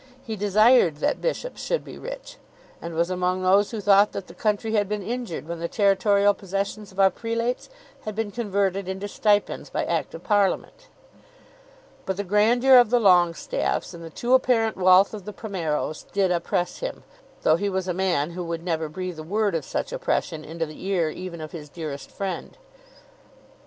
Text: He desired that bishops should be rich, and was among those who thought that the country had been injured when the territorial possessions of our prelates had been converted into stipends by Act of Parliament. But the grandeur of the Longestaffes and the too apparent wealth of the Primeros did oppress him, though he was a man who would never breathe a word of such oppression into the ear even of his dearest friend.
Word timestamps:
He 0.25 0.35
desired 0.35 0.95
that 0.95 1.21
bishops 1.21 1.61
should 1.61 1.85
be 1.85 1.95
rich, 1.99 2.37
and 2.81 2.95
was 2.95 3.11
among 3.11 3.43
those 3.43 3.69
who 3.69 3.79
thought 3.79 4.13
that 4.13 4.25
the 4.25 4.33
country 4.33 4.71
had 4.73 4.89
been 4.89 5.03
injured 5.03 5.47
when 5.47 5.59
the 5.59 5.67
territorial 5.67 6.33
possessions 6.33 6.91
of 6.91 6.99
our 6.99 7.11
prelates 7.11 7.69
had 8.01 8.15
been 8.15 8.31
converted 8.31 8.87
into 8.89 9.07
stipends 9.07 9.69
by 9.69 9.85
Act 9.85 10.15
of 10.15 10.23
Parliament. 10.23 10.87
But 12.07 12.17
the 12.17 12.23
grandeur 12.23 12.77
of 12.79 12.89
the 12.89 12.99
Longestaffes 12.99 13.93
and 13.93 14.03
the 14.03 14.09
too 14.09 14.33
apparent 14.33 14.75
wealth 14.75 15.13
of 15.13 15.25
the 15.25 15.33
Primeros 15.33 16.01
did 16.11 16.31
oppress 16.31 16.79
him, 16.79 17.03
though 17.43 17.57
he 17.57 17.69
was 17.69 17.87
a 17.87 17.93
man 17.93 18.31
who 18.31 18.43
would 18.43 18.63
never 18.63 18.89
breathe 18.89 19.19
a 19.19 19.23
word 19.23 19.53
of 19.53 19.63
such 19.65 19.91
oppression 19.93 20.43
into 20.43 20.65
the 20.65 20.83
ear 20.83 21.11
even 21.11 21.39
of 21.41 21.51
his 21.51 21.69
dearest 21.69 22.09
friend. 22.09 22.57